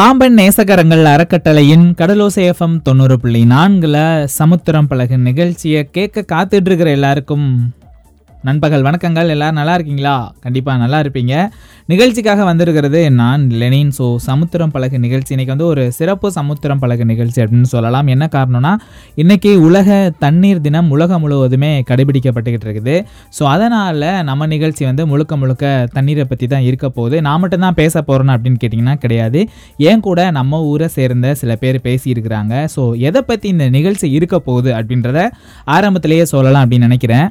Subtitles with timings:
[0.00, 3.96] பாம்பன் நேசகரங்கள் அறக்கட்டளையின் கடலோசேஃபம் தொண்ணூறு புள்ளி நான்குல
[4.34, 7.46] சமுத்திரம் பழகு நிகழ்ச்சியை கேட்க காத்துட்டு இருக்கிற எல்லாருக்கும்
[8.48, 9.30] நண்பகல் வணக்கங்கள்.
[9.32, 10.12] எல்லாரும் நல்லா இருக்கீங்களா?
[10.44, 11.32] கண்டிப்பாக நல்லா இருப்பீங்க.
[11.92, 13.90] நிகழ்ச்சிக்காக வந்திருக்கிறது நான் லெனின்.
[13.96, 15.32] ஸோ சமுத்திரம் பழகு நிகழ்ச்சி.
[15.34, 18.06] இன்னைக்கு வந்து ஒரு சிறப்பு சமுத்திரம் பழகு நிகழ்ச்சி அப்படின்னு சொல்லலாம்.
[18.14, 18.72] என்ன காரணம்னா
[19.22, 22.94] இன்னைக்கு உலக தண்ணீர் தினம் உலகம் முழுவதுமே கடைபிடிக்கப்பட்டுக்கிட்டு இருக்குது.
[23.38, 27.18] ஸோ அதனால் நம்ம நிகழ்ச்சி வந்து முழுக்க முழுக்க தண்ணீரை பற்றி தான் இருக்க போகுது.
[27.28, 29.42] நான் மட்டும்தான் பேச போகிறேன்னு அப்படின்னு கேட்டிங்கன்னா கிடையாது.
[29.90, 32.64] ஏன் கூட நம்ம ஊரை சேர்ந்த சில பேர் பேசியிருக்கிறாங்க.
[32.76, 35.28] ஸோ எதை பற்றி இந்த நிகழ்ச்சி இருக்க போகுது அப்படின்றத
[35.76, 37.28] ஆரம்பத்திலேயே சொல்லலாம் அப்படின்னு நினைக்கிறேன்.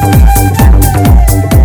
[0.00, 1.57] 啊！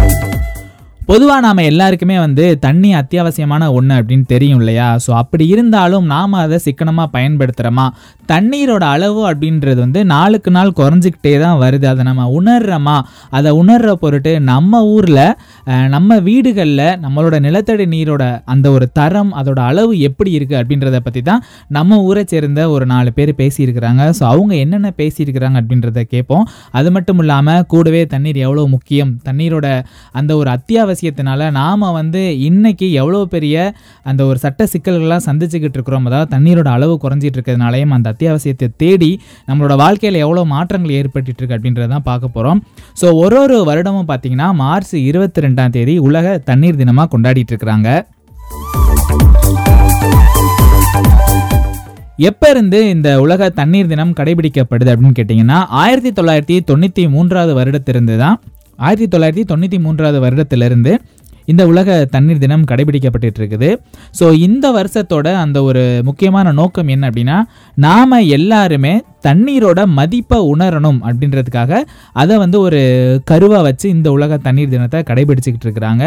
[1.14, 4.86] பொதுவாக நாம் எல்லாருக்குமே வந்து தண்ணி அத்தியாவசியமான ஒன்று அப்படின்னு தெரியும் இல்லையா?
[5.04, 7.86] ஸோ அப்படி இருந்தாலும் நாம் அதை சிக்கனமாக பயன்படுத்துகிறோமா
[8.32, 11.86] தண்ணீரோட அளவு அப்படின்றது வந்து நாளுக்கு நாள் குறைஞ்சிக்கிட்டே தான் வருது.
[11.92, 12.96] அதை நம்ம உணர்றோமா?
[13.38, 15.22] அதை உணர்ற பொருட்டு நம்ம ஊரில்
[15.96, 21.44] நம்ம வீடுகளில் நம்மளோட நிலத்தடி நீரோட அந்த ஒரு தரம் அதோட அளவு எப்படி இருக்குது அப்படின்றத பற்றி தான்
[21.78, 24.02] நம்ம ஊரை சேர்ந்த ஒரு நாலு பேர் பேசியிருக்கிறாங்க.
[24.20, 26.48] ஸோ அவங்க என்னென்ன பேசியிருக்கிறாங்க அப்படின்றத கேட்போம்.
[26.80, 29.14] அது மட்டும் இல்லாமல் கூடவே தண்ணீர் எவ்வளோ முக்கியம்?
[29.30, 29.68] தண்ணீரோட
[30.22, 30.52] அந்த ஒரு
[31.04, 33.56] அவசியத்தினால நாம் வந்து இன்றைக்கி எவ்வளோ பெரிய
[34.10, 36.06] அந்த ஒரு சட்ட சிக்கல்கள்லாம் சந்திச்சுக்கிட்டு இருக்கிறோம்.
[36.10, 39.12] அதாவது தண்ணீரோட அளவு குறைஞ்சிட்டு இருக்கிறதுனாலையும் அந்த அத்தியாவசியத்தை தேடி
[39.50, 42.62] நம்மளோட வாழ்க்கையில் எவ்வளோ மாற்றங்கள் ஏற்பட்டுட்டு இருக்கு அப்படின்றத தான் பார்க்க போகிறோம்
[43.02, 47.90] ஸோ ஒரு ஒரு வருடமும் பார்த்தீங்கன்னா மார்ச் இருபத்தி ரெண்டாம் தேதி உலக தண்ணீர் தினமாக கொண்டாடிட்டு இருக்கிறாங்க.
[52.30, 58.38] எப்போ இருந்து இந்த உலக தண்ணீர் தினம் கடைபிடிக்கப்படுது அப்படின்னு கேட்டிங்கன்னா ஆயிரத்தி தொள்ளாயிரத்தி தொண்ணூற்றி மூன்றாவது வருடத்திலிருந்து தான்.
[58.80, 60.92] ஆயிரத்தி தொள்ளாயிரத்தி தொண்ணூற்றி மூன்றாவது வருடத்திலிருந்து
[61.46, 63.70] இந்த உலக தண்ணீர் தினம் கடைபிடிக்கப்பட்டு இருக்குது
[64.20, 67.40] ஸோ இந்த வருஷத்தோட அந்த ஒரு முக்கியமான நோக்கம் என்ன அப்படின்னா
[67.78, 68.94] நாம் எல்லாருமே
[69.28, 71.74] தண்ணீரோட மதிப்பை உணரணும் அப்படின்றதுக்காக
[72.22, 72.80] அதை வந்து ஒரு
[73.30, 76.04] கருவாக வச்சு இந்த உலக தண்ணீர் தினத்தை கடைபிடிச்சிக்கிட்டு இருக்கிறாங்க.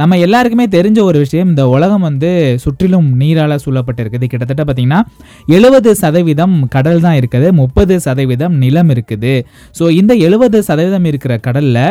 [0.00, 2.30] நம்ம எல்லாருக்குமே தெரிஞ்ச ஒரு விஷயம் இந்த உலகம் வந்து
[2.64, 4.26] சுற்றிலும் நீரால் சூழப்பட்டிருக்குது.
[4.32, 5.00] கிட்டத்தட்ட பார்த்திங்கன்னா
[5.56, 9.34] எழுபது சதவீதம் கடல் தான் இருக்குது முப்பது சதவீதம் நிலம் இருக்குது.
[9.78, 11.82] ஸோ இந்த எழுபது சதவீதம் இருக்கிற கடலில்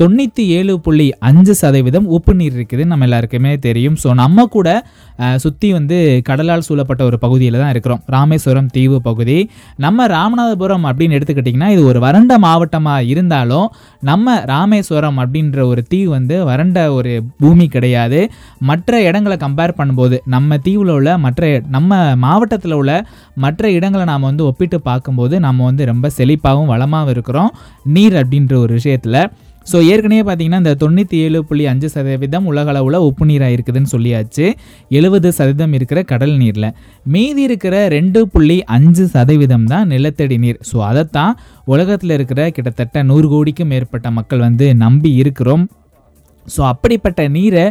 [0.00, 2.82] தொண்ணூற்றி ஏழு புள்ளி அஞ்சு சதவீதம் உப்பு நீர் இருக்குது.
[2.90, 3.96] நம்ம எல்லாருக்குமே தெரியும்.
[4.02, 4.68] ஸோ நம்ம கூட
[5.42, 5.96] சுற்றி வந்து
[6.28, 8.00] கடலால் சூழப்பட்ட ஒரு பகுதியில் தான் இருக்கிறோம்.
[8.14, 9.36] ராமேஸ்வரம் தீவு பகுதி.
[9.84, 13.66] நம்ம ராமநாதபுரம் அப்படின்னு எடுத்துக்கிட்டிங்கன்னா இது ஒரு வறண்ட மாவட்டமாக இருந்தாலும்
[14.10, 17.12] நம்ம ராமேஸ்வரம் அப்படின்ற ஒரு தீவு வந்து வறண்ட ஒரு
[17.42, 18.22] பூமி கிடையாது.
[18.70, 22.94] மற்ற இடங்களை கம்பேர் பண்ணும்போது நம்ம தீவில் உள்ள மற்ற நம்ம மாவட்டத்தில் உள்ள
[23.46, 27.52] மற்ற இடங்களை நாம் வந்து ஒப்பிட்டு பார்க்கும்போது நம்ம வந்து ரொம்ப செழிப்பாகவும் வளமாகவும் இருக்கிறோம்.
[27.96, 29.22] நீர் அப்படின்ற ஒரு விஷயத்தில்.
[29.66, 34.46] ஸோ ஏற்கனவே பார்த்தீங்கன்னா இந்த தொண்ணூற்றி ஏழு புள்ளி அஞ்சு சதவீதம் உலக அளவில் உப்பு நீராக இருக்குதுன்னு சொல்லியாச்சு.
[34.98, 36.68] எழுபது சதவீதம் இருக்கிற கடல் நீரில்.
[37.14, 40.62] மீதி இருக்கிற ரெண்டு புள்ளி அஞ்சு சதவீதம் தான் நிலத்தடி நீர்.
[40.70, 41.34] ஸோ அதைத்தான்
[41.74, 45.66] உலகத்தில் இருக்கிற கிட்டத்தட்ட நூறு கோடிக்கும் மேற்பட்ட மக்கள் வந்து நம்பி இருக்கிறோம்.
[46.46, 47.64] ஸோ அப்படிப்பட்ட நீரை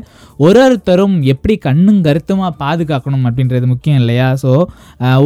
[0.45, 4.27] ஒரு ஒருத்தரும் எப்படி கண்ணும் கருத்துமாக பாதுகாக்கணும் அப்படின்றது முக்கியம் இல்லையா?
[4.43, 4.51] ஸோ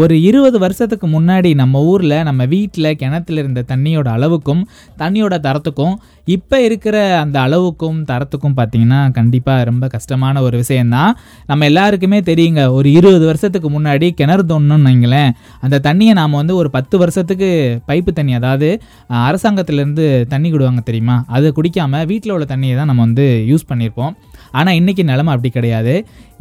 [0.01, 4.63] ஒரு இருபது வருஷத்துக்கு முன்னாடி நம்ம ஊரில் நம்ம வீட்டில் கிணத்துல இருந்த தண்ணியோட அளவுக்கும்
[5.01, 5.95] தண்ணியோட தரத்துக்கும்
[6.27, 12.91] இப்போ இருக்கிற அந்த அளவுக்கும் தரத்துக்கும் பார்த்தீங்கன்னா கண்டிப்பாக ரொம்ப கஷ்டமான ஒரு விஷயந்தான் நம்ம எல்லாருக்குமே தெரியுங்க ஒரு
[12.91, 17.49] இருபது வருஷத்துக்கு முன்னாடி கிணறு தோணுன்னு வைங்களேன் அந்த தண்ணியை நாம் வந்து ஒரு பத்து வருஷத்துக்கு
[17.87, 21.25] பைப்பு தண்ணி அதாவது அரசாங்கத்திலேருந்து தண்ணி கொடுவாங்க தெரியுமா?
[21.27, 24.15] அதை குடிக்காமல் வீட்டில் உள்ள தண்ணியை தான் நம்ம வந்து யூஸ் பண்ணியிருப்போம்
[24.59, 25.93] ஆனால் இன்றைக்கி நிலமை அப்படி கிடையாது.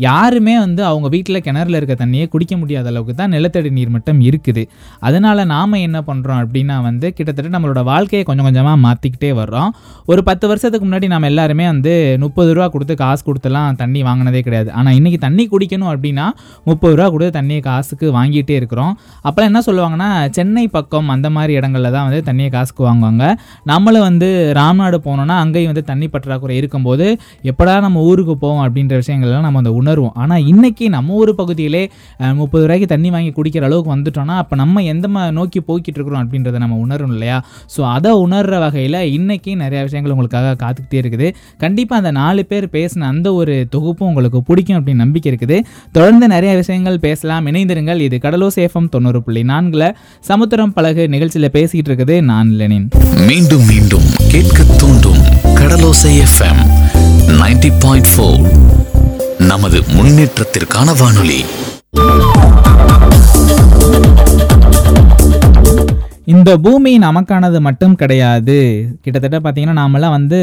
[0.06, 4.62] யாருமே வந்து அவங்க வீட்டில் கிணறுல இருக்க தண்ணியை குடிக்க முடியாத அளவுக்கு தான் நிலத்தடி நீர் மட்டம் இருக்குது.
[5.06, 9.70] அதனால் நாம் என்ன பண்ணுறோம் அப்படின்னா வந்து கிட்டத்தட்ட நம்மளோட வாழ்க்கையை கொஞ்சம் கொஞ்சமாக மாற்றிக்கிட்டே வர்றோம்.
[10.12, 11.92] ஒரு பத்து வருஷத்துக்கு முன்னாடி நம்ம எல்லாருமே வந்து
[12.24, 14.70] முப்பது ரூபா கொடுத்து காசு கொடுத்துலாம் தண்ணி வாங்கினதே கிடையாது.
[14.80, 16.26] ஆனால் இன்றைக்கி தண்ணி குடிக்கணும் அப்படின்னா
[16.70, 18.92] முப்பது ரூபா கொடுத்து தண்ணியை காசுக்கு வாங்கிட்டே இருக்கிறோம்.
[19.26, 23.24] அப்போலாம் என்ன சொல்லுவாங்கன்னா சென்னை பக்கம் அந்த மாதிரி இடங்களில் தான் வந்து தண்ணியை காசுக்கு வாங்குவாங்க.
[23.72, 24.30] நம்மளும் வந்து
[24.60, 27.08] ராம்நாடு போனோன்னா அங்கேயும் வந்து தண்ணி பற்றாக்குறை இருக்கும்போது
[27.52, 30.14] எப்படா நம்ம ஊருக்கு போவோம் அப்படின்ற விஷயங்கள்லாம் நம்ம அந்த உணர்வோம்.
[30.22, 31.82] ஆனால் இன்றைக்கி நம்ம ஊர் பகுதியிலே
[32.40, 35.08] முப்பது ரூபாய்க்கு தண்ணி வாங்கி குடிக்கிற அளவுக்கு வந்துட்டோம்னா அப்போ நம்ம எந்த
[35.38, 37.38] நோக்கி போய்கிட்டு இருக்கிறோம் அப்படின்றத நம்ம உணரும் இல்லையா?
[37.74, 41.28] ஸோ அதை உணர்கிற வகையில் இன்றைக்கி நிறையா விஷயங்கள் உங்களுக்காக காத்துக்கிட்டே இருக்குது.
[41.64, 45.58] கண்டிப்பாக அந்த நாலு பேர் பேசின அந்த ஒரு தொகுப்பும் உங்களுக்கு பிடிக்கும் அப்படின்னு நம்பிக்கை இருக்குது.
[45.98, 47.46] தொடர்ந்து நிறைய விஷயங்கள் பேசலாம்.
[47.52, 48.02] இணைந்திருங்கள்.
[48.08, 49.88] இது கடலோ சேஃபம் தொண்ணூறு புள்ளி நான்கில்
[50.30, 52.88] சமுத்திரம் பழகு நிகழ்ச்சியில் பேசிக்கிட்டு இருக்குது நான் லெனின்.
[53.28, 55.22] மீண்டும் மீண்டும் கேட்க தூண்டும்
[55.60, 56.62] கடலோசை எஃப்எம்
[57.40, 58.40] நைன்டி பாயிண்ட் ஃபோர்
[59.50, 61.40] நமது முன்னேற்றத்திற்கான வானொலி.
[66.32, 68.56] இந்த பூமி நமக்கானது மட்டும் கிடையாது.
[69.04, 70.38] கிட்டத்தட்ட பார்த்தீங்கன்னா நாமெல்லாம் வந்து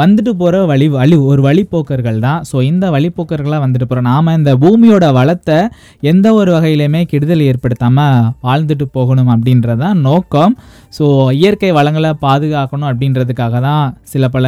[0.00, 2.40] வந்துட்டு போகிற வழி வழி ஒரு வழிப்போக்கர்கள் தான்.
[2.50, 5.58] ஸோ இந்த வழிப்போக்கர்களாக வந்துட்டு போகிறோம் நாம் இந்த பூமியோட வளத்தை
[6.12, 10.54] எந்த ஒரு வகையிலையுமே கெடுதல் ஏற்படுத்தாமல் வாழ்ந்துட்டு போகணும் அப்படின்றது தான் நோக்கம்.
[10.98, 11.06] ஸோ
[11.40, 13.84] இயற்கை வளங்களை பாதுகாக்கணும் அப்படின்றதுக்காக தான்
[14.14, 14.46] சில பல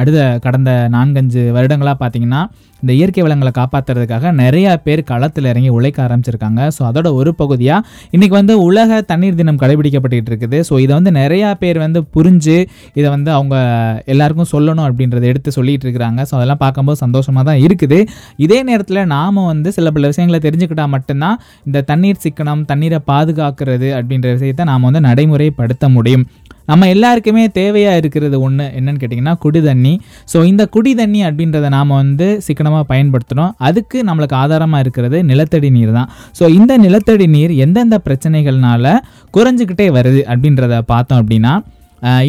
[0.00, 2.42] அடுத்த கடந்த நான்கஞ்சு வருடங்களாக பார்த்தீங்கன்னா
[2.82, 6.60] இந்த இயற்கை வளங்களை காப்பாற்றுறதுக்காக நிறையா பேர் களத்தில் இறங்கி உழைக்க ஆரம்பிச்சிருக்காங்க.
[6.76, 10.58] ஸோ அதோட ஒரு பகுதியாக இன்றைக்கி வந்து உலக தண்ணீர் தினம் கடைபிடிக்கப்பட்டுக்கிட்டு இருக்குது.
[10.68, 12.56] ஸோ இதை வந்து நிறையா பேர் வந்து புரிஞ்சு
[12.98, 13.56] இதை வந்து அவங்க
[14.14, 16.20] எல்லாருக்கும் சொல்லணும் அப்படின்றத எடுத்து சொல்லிகிட்டு இருக்கிறாங்க.
[16.30, 18.00] ஸோ அதெல்லாம் பார்க்கும்போது சந்தோஷமாக தான் இருக்குது.
[18.46, 21.38] இதே நேரத்தில் நாம் வந்து சில பல விஷயங்களை தெரிஞ்சுக்கிட்டால் மட்டும்தான்
[21.68, 26.26] இந்த தண்ணீர் சிக்கனம் தண்ணீரை பாதுகாக்கிறது அப்படின்ற விஷயத்தை நாம் வந்து நடைமுறைப்படுத்த முடியும்.
[26.70, 29.94] நம்ம எல்லாருக்குமே தேவையாக இருக்கிறது ஒன்று என்னன்னு கேட்டிங்கன்னா குடி தண்ணி
[30.32, 35.92] ஸோ இந்த குடி தண்ணி அப்படின்றத நாம் வந்து சிக்கனமாக பயன்படுத்தணும் அதுக்கு நம்மளுக்கு ஆதாரமாக இருக்கிறது நிலத்தடி நீர்
[35.98, 36.08] தான்.
[36.38, 38.96] ஸோ இந்த நிலத்தடி நீர் எந்தெந்த பிரச்சனைகள்னால
[39.36, 41.54] குறைஞ்சிக்கிட்டே வருது அப்படின்றத பார்த்தோம் அப்படின்னா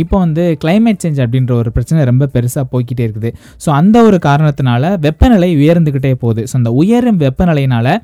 [0.02, 3.30] இப்போ வந்து கிளைமேட் சேஞ்ச் அப்படின்ற ஒரு பிரச்சனை ரொம்ப பெருசாக போய்க்கிட்டே இருக்குது.
[3.64, 6.42] ஸோ அந்த ஒரு காரணத்தினால வெப்பநிலை உயர்ந்துக்கிட்டே போகுது.
[6.50, 7.96] ஸோ அந்த உயரும் வெப்பநிலையினால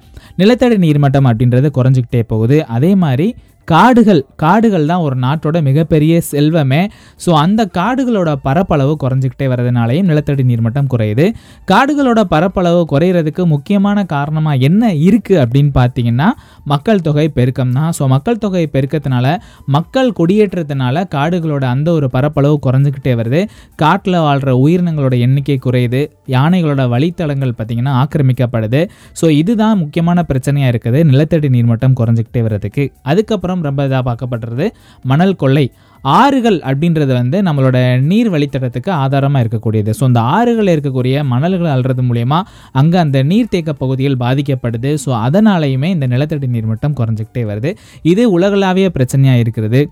[0.41, 2.57] நிலத்தடி நீர்மட்டம் அப்படின்றது குறைஞ்சிக்கிட்டே போகுது.
[2.77, 3.27] அதே மாதிரி
[3.71, 6.81] காடுகள் காடுகள் தான் ஒரு நாட்டோட மிகப்பெரிய செல்வமே.
[7.25, 11.25] ஸோ அந்த காடுகளோட பரப்பளவு குறைஞ்சிக்கிட்டே வரதுனாலையும் நிலத்தடி நீர்மட்டம் குறையுது.
[11.71, 16.29] காடுகளோட பரப்பளவு குறையிறதுக்கு முக்கியமான காரணமாக என்ன இருக்குது அப்படின்னு பார்த்தீங்கன்னா
[16.71, 17.91] மக்கள் தொகை பெருக்கம் தான்.
[17.97, 19.27] ஸோ மக்கள் தொகை பெருக்கத்தினால
[19.75, 23.41] மக்கள் குடியேற்றத்தினால காடுகளோட அந்த ஒரு பரப்பளவு குறைஞ்சிக்கிட்டே வருது.
[23.83, 26.01] காட்டில் வாழ்கிற உயிரினங்களோட எண்ணிக்கை குறையுது.
[26.35, 28.81] யானைகளோட வழித்தடங்கள் பார்த்திங்கன்னா ஆக்கிரமிக்கப்படுது.
[29.21, 31.01] ஸோ இதுதான் முக்கியமான பிரச்சனையாக இருக்குது.
[31.11, 32.85] நிலத்தடி நீர்மட்டம் குறைஞ்சிக்கிட்டே வர்றதுக்கு.
[33.11, 34.67] அதுக்கப்புறம் ரொம்ப இதாக பார்க்கப்படுறது
[35.13, 35.65] மணல் கொள்ளை.
[36.03, 39.91] ஆறுகள் அப்படின்றது வந்து நம்மளோட நீர் வழித்தடத்துக்கு ஆதாரமாக இருக்கக்கூடியது.
[39.99, 42.41] ஸோ அந்த ஆறுகளில் இருக்கக்கூடிய மணல்கள் அல்றது மூலயமா
[42.71, 44.93] அங்கே அந்த நீர்த்தேக்க பகுதிகள் பாதிக்கப்படுது.
[45.05, 47.73] ஸோ அதனாலையுமே இந்த நிலத்தடி நீர் மட்டம் குறைஞ்சிக்கிட்டே வருது.
[48.01, 49.91] இது உலகளாவிய பிரச்சனையாக இருக்கிறது.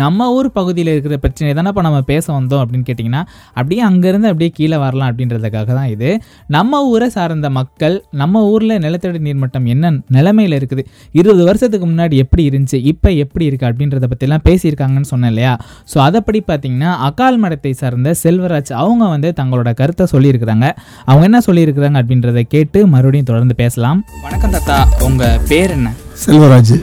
[0.00, 3.22] நம்ம ஊர் பகுதியில் இருக்கிற பிரச்சனை தானே இப்போ நம்ம பேச வந்தோம் அப்படின்னு கேட்டிங்கன்னா
[3.58, 6.10] அப்படியே அங்கேருந்து அப்படியே கீழே வரலாம் அப்படின்றதுக்காக தான் இது.
[6.56, 10.84] நம்ம ஊரை சார்ந்த மக்கள் நம்ம ஊரில் நிலத்தடி நீர்மட்டம் என்ன நிலைமையில் இருக்குது?
[11.20, 12.80] இருபது வருஷத்துக்கு முன்னாடி எப்படி இருந்துச்சு?
[12.92, 15.52] இப்போ எப்படி இருக்குது அப்படின்றத பற்றிலாம் பேசியிருக்காங்கன்னு சொன்னேன் இல்லையா?
[15.92, 20.68] ஸோ அதைப்படி பார்த்தீங்கன்னா அகால் மடத்தை சார்ந்த செல்வராஜ் அவங்க வந்து தங்களோட கருத்தை சொல்லியிருக்கிறாங்க.
[21.10, 24.00] அவங்க என்ன சொல்லியிருக்கிறாங்க அப்படின்றத கேட்டு மறுபடியும் தொடர்ந்து பேசலாம்.
[24.26, 24.78] வணக்கம் தாத்தா.
[25.08, 25.90] உங்கள் பேர் என்ன?
[26.24, 26.74] செல்வராஜ்.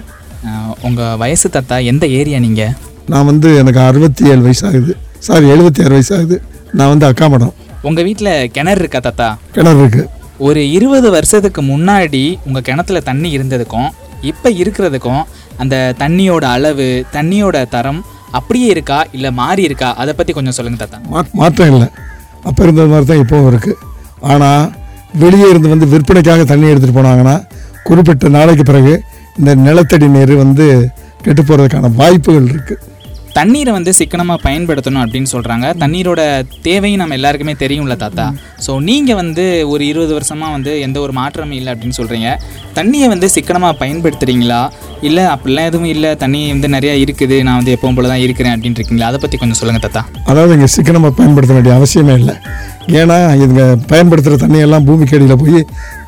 [0.87, 2.75] உங்கள் வயசு தாத்தா எந்த ஏரியா நீங்கள்
[3.09, 6.37] நான் வந்து எனக்கு அறுபத்தி ஏழு வயசு ஆகுது சாரி எழுபத்தி ஆறு வயசு ஆகுது
[6.73, 7.53] நான் வந்து அக்காமடம்
[7.85, 9.27] உங்கள் வீட்டில் கிணறு இருக்கா தாத்தா?
[9.55, 10.03] கிணறு இருக்கு.
[10.39, 13.89] ஒரு இருபது வருஷத்துக்கு முன்னாடி உங்கள் கிணத்துல தண்ணி இருந்ததுக்கும்
[14.23, 15.21] இப்போ இருக்கிறதுக்கும்
[15.59, 18.01] அந்த தண்ணியோட அளவு தண்ணியோட தரம்
[18.33, 19.89] அப்படியே இருக்கா இல்லை மாறி இருக்கா?
[19.97, 20.99] அதை பற்றி கொஞ்சம் சொல்லுங்கள் தாத்தா.
[21.11, 21.87] மா மாற்றம் இல்லை.
[22.45, 23.77] அப்போ இருந்தது மாதிரி தான் இப்போவும் இருக்குது
[24.25, 24.65] ஆனால்
[25.15, 27.35] வெளியே இருந்து வந்து விற்பனைக்காக தண்ணி எடுத்துகிட்டு போனாங்கன்னா
[27.85, 28.93] குறிப்பிட்ட நாளைக்கு பிறகு
[29.37, 30.65] இந்த நிலத்தடி நீர் வந்து
[31.23, 32.85] கெட்டு போகிறதுக்கான வாய்ப்புகள் இருக்குது
[33.39, 36.21] தண்ணீரை வந்து சிக்கனமாக பயன்படுத்தணும் அப்படின்னு சொல்கிறாங்க தண்ணீரோட
[36.65, 38.25] தேவையும் நம்ம எல்லாருக்குமே தெரியும்ல தாத்தா.
[38.65, 39.43] ஸோ நீங்கள் வந்து
[39.73, 42.29] ஒரு இருபது வருஷமாக வந்து எந்த ஒரு மாற்றமும் இல்லை அப்படின்னு சொல்கிறீங்க
[42.77, 44.59] தண்ணியை வந்து சிக்கனமாக பயன்படுத்துகிறீங்களா
[45.07, 46.09] இல்லை அப்படிலாம் எதுவும் இல்லை.
[46.23, 47.37] தண்ணி வந்து நிறையா இருக்குது.
[47.47, 49.09] நான் வந்து எப்பவும் போல தான் இருக்கிறேன் அப்படின்னு இருக்கீங்களா?
[49.11, 50.01] அதை பற்றி கொஞ்சம் சொல்லுங்கள் தாத்தா.
[50.31, 52.35] அதாவது இங்கே சிக்கனமாக பயன்படுத்த வேண்டிய அவசியமே இல்லை.
[53.01, 53.63] ஏன்னா இதுங்க
[53.93, 55.59] பயன்படுத்துகிற தண்ணியெல்லாம் பூமிக்கு அடியில் போய்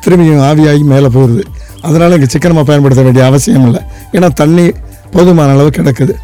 [0.06, 1.44] திரும்பியும் ஆவியாகி மேலே போகுது.
[1.88, 3.82] அதனால் இங்கே சிக்கனமாக பயன்படுத்த வேண்டிய அவசியம் இல்லை.
[4.16, 4.66] ஏன்னா தண்ணி
[5.16, 6.14] போதுமான அளவு கிடக்குது.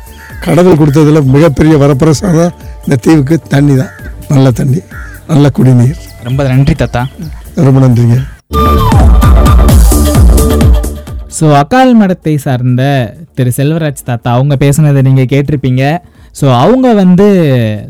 [0.44, 2.52] கடவுள் கொடுத்ததுல மிகப்பெரிய வரப்பிரசாதம்
[2.84, 3.92] இந்த தீவுக்கு தண்ணி தான்.
[4.32, 4.80] நல்ல தண்ணி
[5.30, 5.98] நல்ல குடிநீர்.
[6.26, 7.02] ரொம்ப நன்றி தாத்தா.
[7.66, 8.16] ரொம்ப நன்றிங்க.
[11.38, 12.82] ஸோ அகால் மடத்தை சார்ந்த
[13.38, 15.82] திரு செல்வராஜ் தாத்தா அவங்க பேசுனதை நீங்கள் கேட்டிருப்பீங்க.
[16.38, 17.26] ஸோ அவங்க வந்து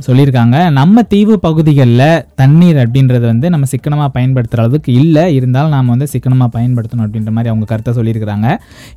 [0.07, 2.03] சொல்லியிருக்காங்க நம்ம தீவு பகுதிகளில்
[2.41, 5.25] தண்ணீர் அப்படின்றது வந்து நம்ம சிக்கனமாக பயன்படுத்துகிற அளவுக்கு இல்லை.
[5.39, 8.47] இருந்தாலும் நாம் வந்து சிக்கனமாக பயன்படுத்தணும் அப்படின்ற மாதிரி அவங்க கருத்தை சொல்லியிருக்கிறாங்க.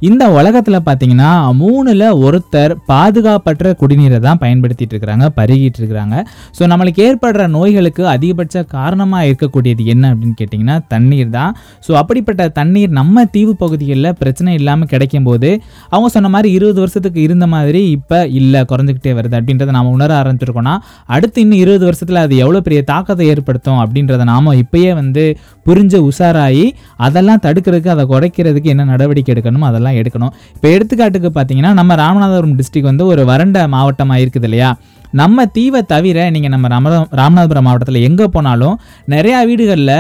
[0.09, 6.15] இந்த உலகத்தில் பார்த்தீங்கன்னா மூணில் ஒருத்தர் பாதுகாப்பற்ற குடிநீரை தான் பயன்படுத்திட்டு இருக்கிறாங்க பருகிட்டு இருக்கிறாங்க
[6.59, 11.51] ஸோ நம்மளுக்கு ஏற்படுற நோய்களுக்கு அதிகபட்ச காரணமாக இருக்கக்கூடியது என்ன அப்படின்னு கேட்டிங்கன்னா தண்ணீர் தான்.
[11.87, 15.51] ஸோ அப்படிப்பட்ட தண்ணீர் நம்ம தீவு பகுதிகளில் பிரச்சனை இல்லாமல் கிடைக்கும் போது
[15.93, 19.30] அவங்க சொன்ன மாதிரி இருபது வருஷத்துக்கு இருந்த மாதிரி இப்போ இல்லை குறைஞ்சிக்கிட்டே வருது.
[19.31, 20.75] அப்படின்றத நாம் உணர ஆரம்பிச்சிருக்கோம்னா
[21.15, 25.23] அடுத்து இன்னும் இருபது வருஷத்தில் அது எவ்வளோ பெரிய தாக்கத்தை ஏற்படுத்தும் அப்படின்றத நாம் இப்பயே வந்து
[25.67, 26.65] புரிஞ்சு உஷாராகி
[27.07, 30.33] அதெல்லாம் தடுக்கிறதுக்கு அதை குறைக்கிறதுக்கு என்ன நடவடிக்கை எடுக்கணுமோ அதெல்லாம் எடுக்கணும்.
[30.55, 34.71] இப்போ எடுத்துக்காட்டுக்கு பார்த்தீங்கன்னா நம்ம ராமநாதபுரம் டிஸ்ட்ரிக் வந்து ஒரு வறண்ட மாவட்டமாக இருக்குது இல்லையா?
[35.19, 38.75] நம்ம தீவை தவிர நீங்கள் நம்ம ராம ராமநாதபுரம் மாவட்டத்தில் எங்கே போனாலும்
[39.15, 39.95] நிறையா வீடுகளில்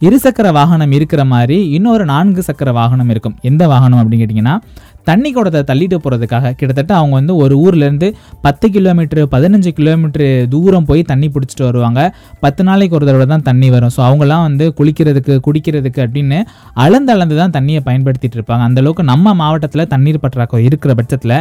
[0.00, 3.34] இருசக்கர வாகனம் இருக்கிற மாதிரி இன்னொரு நான்கு சக்கர வாகனம் இருக்கும்.
[3.48, 4.54] எந்த வாகனம் அப்படின்னு கேட்டிங்கன்னா
[5.10, 8.08] தண்ணி குடத்தை தள்ளிட்டு போகிறதுக்காக கிட்டத்தட்ட அவங்க வந்து ஒரு ஊர்லேருந்து
[8.46, 12.00] பத்து கிலோமீட்டர் பதினஞ்சு கிலோமீட்டர் தூரம் போய் தண்ணி பிடிச்சிட்டு வருவாங்க.
[12.44, 13.92] பத்து நாளைக்கு ஒரு தடவை தான் தண்ணி வரும்.
[13.96, 16.38] ஸோ அவங்களாம் வந்து குளிக்கிறதுக்கு குடிக்கிறதுக்கு அப்படின்னு
[16.84, 18.62] அளந்து அளந்து தான் தண்ணியை பயன்படுத்திட்டு இருப்பாங்க.
[18.68, 21.36] அந்தளவுக்கு நம்ம மாவட்டத்தில் தண்ணீர் பற்றாக்குறை இருக்கிற பட்சத்தில்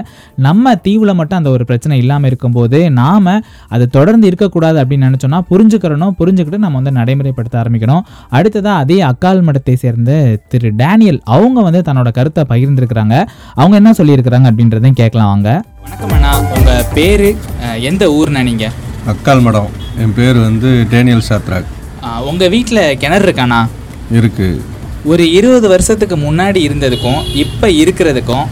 [0.47, 3.29] நம்ம தீவில் மட்டும் அந்த ஒரு பிரச்சனை இல்லாமல் இருக்கும்போது நாம்
[3.75, 8.03] அது தொடர்ந்து இருக்கக்கூடாது அப்படின்னு நினச்சோன்னா புரிஞ்சுக்கிறனும் புரிஞ்சுக்கிட்டு நம்ம வந்து நடைமுறைப்படுத்த ஆரம்பிக்கணும்.
[8.37, 10.11] அடுத்ததாக அதே அக்கால் மடத்தை சேர்ந்த
[10.51, 13.15] திரு டேனியல் அவங்க வந்து தன்னோட கருத்தை பகிர்ந்திருக்கிறாங்க.
[13.59, 15.49] அவங்க என்ன சொல்லியிருக்கிறாங்க அப்படின்றதையும் கேட்கலாம் வாங்க.
[15.83, 16.31] வணக்கம் அண்ணா.
[16.55, 17.27] உங்கள் பேர்
[17.89, 18.73] எந்த ஊர்ண்ணா நீங்கள்
[19.11, 19.69] அக்கால் மடம்
[20.03, 21.69] என் பேர் வந்து டேனியல் சாத்ராக்.
[22.29, 23.59] உங்கள் வீட்டில் கிணறு இருக்காண்ணா
[24.19, 24.61] இருக்குது
[25.11, 28.47] ஒரு இருபது வருஷத்துக்கு முன்னாடி இருந்ததுக்கும் இப்போ இருக்கிறதுக்கும்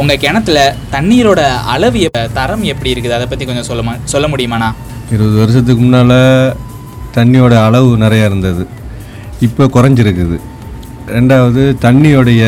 [0.00, 0.58] உங்கள் கிணத்துல
[0.94, 1.40] தண்ணீரோட
[1.74, 2.00] அளவு
[2.38, 3.16] தரம் எப்படி இருக்குது?
[3.18, 4.70] அதை பற்றி கொஞ்சம் சொல்ல சொல்ல முடியுமாண்ணா
[5.14, 6.18] இருபது வருஷத்துக்கு முன்னால்
[7.16, 8.62] தண்ணியோட அளவு நிறையா இருந்தது.
[9.46, 10.36] இப்போ குறைஞ்சிருக்குது.
[11.16, 12.42] ரெண்டாவது தண்ணியோடைய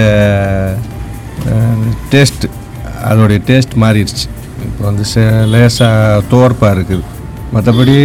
[2.12, 2.46] டேஸ்ட்
[3.10, 4.26] அதோடைய டேஸ்ட் மாறிடுச்சு.
[4.68, 5.04] இப்போ வந்து
[5.52, 7.04] லேசாக தோர்ப்பாக இருக்குது.
[7.54, 7.96] மற்றபடி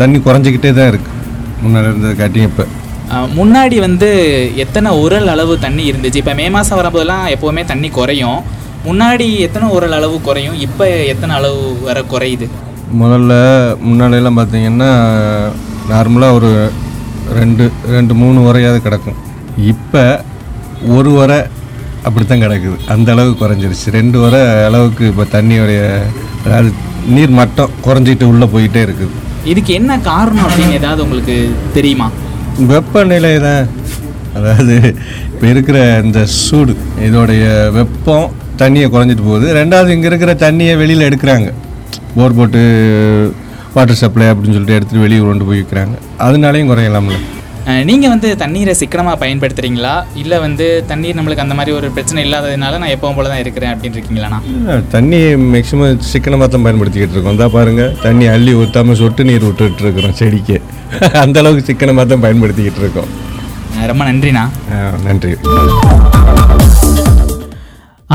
[0.00, 1.16] தண்ணி குறைஞ்சிக்கிட்டே தான் இருக்குது
[1.64, 2.64] முன்னாடி இருந்தது காட்டியும் இப்போ.
[3.38, 4.08] முன்னாடி வந்து
[4.64, 6.20] எத்தனை உரல் அளவு தண்ணி இருந்துச்சு?
[6.22, 8.40] இப்போ மே மாதம் வரும்போதெல்லாம் எப்போவுமே தண்ணி குறையும்.
[8.88, 10.58] முன்னாடி எத்தனை உரல் அளவு குறையும்?
[10.66, 12.46] இப்போ எத்தனை அளவு வர குறையுது?
[13.00, 13.32] முதல்ல
[13.86, 14.90] முன்னாடியெல்லாம் பார்த்தீங்கன்னா
[15.92, 16.50] நார்மலாக ஒரு
[17.38, 19.18] ரெண்டு ரெண்டு மூணு உரையாவது கிடக்கும்.
[19.72, 20.04] இப்போ
[20.96, 21.40] ஒரு உரை
[22.08, 22.76] அப்படி தான் கிடக்குது.
[22.94, 23.88] அந்த அளவுக்கு குறைஞ்சிருச்சு.
[23.98, 25.80] ரெண்டு உரை அளவுக்கு இப்போ தண்ணியோடைய
[26.46, 26.70] அதாவது
[27.14, 29.14] நீர் மட்டம் குறைஞ்சிட்டு உள்ளே போயிட்டே இருக்குது.
[29.52, 31.36] இதுக்கு என்ன காரணம் அப்படின்னு ஏதாவது உங்களுக்கு
[31.76, 32.08] தெரியுமா?
[32.72, 33.64] வெப்பநிலை தான்.
[34.38, 34.74] அதாவது
[35.32, 36.72] இப்போ இருக்கிற இந்த சூடு
[37.06, 37.44] இதோடைய
[37.78, 38.28] வெப்பம்
[38.62, 39.46] தண்ணியை குறைஞ்சிட்டு போகுது.
[39.60, 41.48] ரெண்டாவது இங்கே இருக்கிற தண்ணியை வெளியில் எடுக்கிறாங்க.
[42.16, 42.60] போர் போட்டு
[43.74, 45.96] வாட்டர் சப்ளை அப்படின்னு சொல்லிட்டு எடுத்துகிட்டு வெளியே கொண்டு போய் விற்கிறாங்க
[46.26, 47.18] அதனாலையும் குறையலாம்ல.
[47.68, 49.92] அஹ், நீங்க வந்து தண்ணீரை சிக்கனமா பயன்படுத்துறீங்களா?
[50.22, 53.98] இல்ல வந்து தண்ணீர் நம்மளுக்கு அந்த மாதிரி ஒரு பிரச்சனை இல்லாததுனால நான் எப்பவும் போல தான் இருக்கிறேன் அப்படின்னு
[53.98, 54.38] இருக்கீங்களாண்ணா?
[54.94, 57.40] தண்ணியை மேக்ஸிமம் சிக்கனமாக தான் பயன்படுத்திக்கிட்டு இருக்கோம்.
[57.42, 60.58] தான் பாருங்கள் தண்ணி அள்ளி ஊற்றாமல் சொட்டு நீர் விட்டுட்டு இருக்கிறோம் செடிக்கு.
[61.24, 63.10] அந்த அளவுக்கு சிக்கனமாக தான் பயன்படுத்திக்கிட்டு இருக்கோம்.
[63.86, 64.46] ரொம்ப நன்றிண்ணா.
[65.04, 65.34] நன்றி.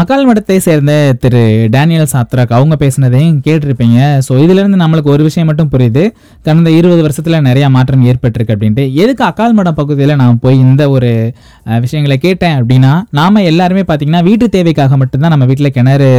[0.02, 1.42] அகால் மடத்தை சேர்ந்த திரு
[1.74, 3.98] டேனியல் சாத்ராக் அவங்க பேசினதையும் கேட்டிருப்பீங்க.
[4.28, 6.04] ஸோ இதிலிருந்து நம்மளுக்கு ஒரு விஷயம் மட்டும் புரியுது.
[6.48, 8.84] கடந்த இருபது வருஷத்தில் நிறையா மாற்றம் ஏற்பட்டிருக்கு அப்படின்ட்டு.
[9.04, 11.12] எதுக்கு அகால் மடம் பகுதியில் நான் போய் இந்த ஒரு
[11.84, 16.10] விஷயங்களை கேட்டேன் அப்படின்னா நாம் எல்லாருமே பார்த்திங்கன்னா வீட்டு தேவைக்காக மட்டும்தான் நம்ம வீட்டில் கிணறு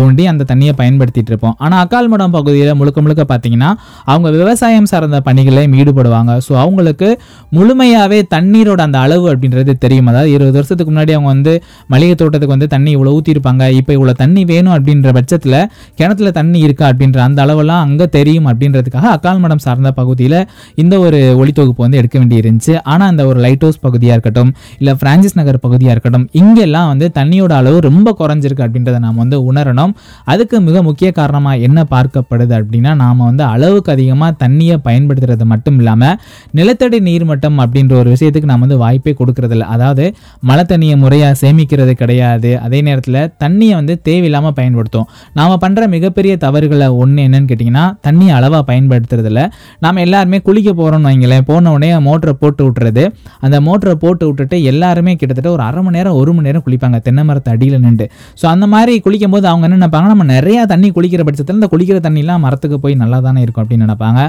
[0.00, 1.56] தோண்டி அந்த தண்ணியை பயன்படுத்திட்டு இருப்போம்.
[1.64, 3.72] ஆனால் அகால் மடம் பகுதியில் முழுக்க முழுக்க பார்த்தீங்கன்னா
[4.10, 6.34] அவங்க விவசாயம் சார்ந்த பணிகளையும் ஈடுபடுவாங்க.
[6.48, 7.10] ஸோ அவங்களுக்கு
[7.58, 10.12] முழுமையாகவே தண்ணீரோட அந்த அளவு அப்படின்றது தெரியும்.
[10.14, 11.56] அதாவது இருபது வருஷத்துக்கு முன்னாடி அவங்க வந்து
[11.94, 15.58] மளிகை தோட்டத்துக்கு வந்து தண்ணி இவ்வளோ ஊற்றிருப்பாங்க இப்போ இவ்வளோ தண்ணி வேணும் அப்படின்ற பட்சத்தில்
[16.00, 20.38] கிணத்துல தண்ணி இருக்கா அப்படின்ற அந்த அளவெல்லாம் அங்கே தெரியும் அப்படின்றதுக்காக அக்கால் மடம் சார்ந்த பகுதியில்
[20.82, 24.94] இந்த ஒரு ஒளித்தொகுப்பு வந்து எடுக்க வேண்டி இருந்துச்சு ஆனால் அந்த ஒரு லைட் ஹவுஸ் பகுதியாக இருக்கட்டும் இல்லை
[25.02, 29.92] பிரான்சிஸ் நகர் பகுதியாக இருக்கட்டும் இங்கெல்லாம் வந்து தண்ணியோட அளவு ரொம்ப குறைஞ்சிருக்கு அப்படின்றத நாம் வந்து உணரணும்.
[30.32, 36.16] அதுக்கு மிக முக்கிய காரணமாக என்ன பார்க்கப்படுது அப்படின்னா நாம் வந்து அளவுக்கு அதிகமாக தண்ணியை பயன்படுத்துறது மட்டும் இல்லாமல்
[36.58, 39.66] நிலத்தடி நீர்மட்டம் அப்படின்ற ஒரு விஷயத்துக்கு நாம் வந்து வாய்ப்பே கொடுக்கறதில்ல.
[39.74, 40.04] அதாவது
[40.48, 42.39] மழை தண்ணியை முறையாக சேமிக்கிறது கிடையாது.
[42.66, 45.06] அதே நேரத்தில் தண்ணியை வந்து தேவையில்லாமல் பயன்படுத்தும்.
[45.38, 49.42] நாம் பண்ணுற மிகப்பெரிய தவறுகளை ஒன்று என்னன்னு கேட்டிங்கன்னா தண்ணியை அளவாக பயன்படுத்துறதில்ல.
[49.84, 53.04] நாம் எல்லாருமே குளிக்க போகிறோம்னு வைங்களேன் போன உடனே மோட்டரை போட்டு விட்டுறது.
[53.46, 56.98] அந்த மோட்டரை போட்டு விட்டுட்டு எல்லாருமே கிட்டத்தட்ட ஒரு அரை மணி நேரம் ஒரு மணி நேரம் குளிப்பாங்க.
[57.06, 58.08] தென்னை மரத்து அடியில் நின்று.
[58.40, 60.08] ஸோ அந்த மாதிரி குளிக்கும் போது அவங்க என்ன நினைப்பாங்க?
[60.14, 64.20] நம்ம நிறையா தண்ணி குளிக்கிற பட்சத்தில் இந்த குளிக்கிற தண்ணிலாம் மரத்துக்கு போய் நல்லா தானே இருக்கும் அப்படின்னு நினைப்பாங்க.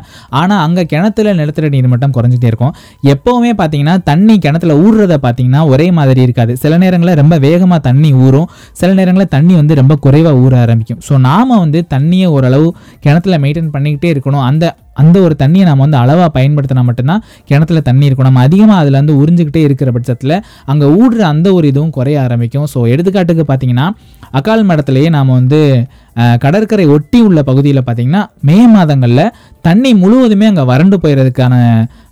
[0.41, 2.73] ஆனால் அங்கே கிணத்துல நிலத்தடி நீர் மட்டம் குறைஞ்சிட்டே இருக்கும்.
[3.13, 6.53] எப்போவுமே பார்த்தீங்கன்னா தண்ணி கிணத்துல ஊடுறத பார்த்தீங்கன்னா ஒரே மாதிரி இருக்காது.
[6.63, 8.47] சில நேரங்களில் ரொம்ப வேகமாக தண்ணி தண்ணி ஊறும்.
[8.79, 10.99] சில நேரங்களில் தண்ணி வந்து ரொம்ப குறைவாக ஊற ஆரம்பிக்கும்.
[11.07, 12.67] ஸோ நாம் வந்து தண்ணியை ஓரளவு
[13.05, 14.45] கிணத்துல மெயின்டைன் பண்ணிக்கிட்டே இருக்கணும்.
[14.51, 14.65] அந்த
[15.01, 18.27] அந்த ஒரு தண்ணியை நம்ம வந்து அளவாக பயன்படுத்தினா மட்டும்தான் கிணத்துல தண்ணி இருக்கும்.
[18.29, 20.35] நம்ம அதிகமாக அதில் வந்து உறிஞ்சிக்கிட்டே இருக்கிற பட்சத்தில்
[20.71, 22.67] அங்கே ஊடுற அந்த ஒரு இதுவும் குறைய ஆரம்பிக்கும்.
[22.73, 23.87] ஸோ எடுத்துக்காட்டுக்கு பார்த்தீங்கன்னா
[24.39, 25.61] அக்கால் மடத்துலேயே நாம் வந்து
[26.43, 29.25] கடற்கரை ஒட்டி உள்ள பகுதியில் பார்த்தீங்கன்னா மே மாதங்களில்
[29.67, 31.55] தண்ணி முழுவதுமே அங்கே வறண்டு போயிடுறதுக்கான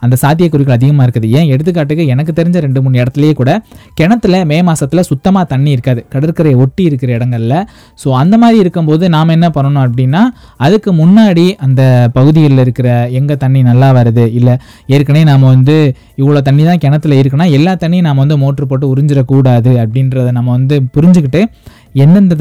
[0.02, 1.28] அந்த சாத்தியக்குறிகள் அதிகமாக இருக்குது.
[1.38, 1.48] ஏன்?
[1.54, 3.52] எடுத்துக்காட்டுக்கு எனக்கு தெரிஞ்ச ரெண்டு மூணு இடத்துலையே கூட
[3.94, 6.02] கிணத்துல மே மாதத்தில் சுத்தமாக தண்ணி இருக்காது.
[6.14, 7.58] கடற்கரை ஒட்டி இருக்கிற இடங்களில்.
[8.04, 10.22] ஸோ அந்த மாதிரி இருக்கும்போது நாம் என்ன பண்ணணும் அப்படின்னா
[10.58, 11.82] அதுக்கு முன்னாடி அந்த
[12.14, 12.88] பகுதிகளில் இருக்கிற
[13.20, 14.56] எங்கே தண்ணி நல்லா வருது இல்லை
[14.88, 15.76] ஏற்கனவே நாம் வந்து
[16.18, 20.78] இவ்வளோ தண்ணி தான் கிணத்துல இருக்குன்னா எல்லா தண்ணியும் நாம் வந்து மோட்ரு போட்டு உறிஞ்சிடக்கூடாது அப்படின்றத நம்ம வந்து
[20.96, 21.42] புரிஞ்சுக்கிட்டு
[21.94, 22.36] எந்தெந்த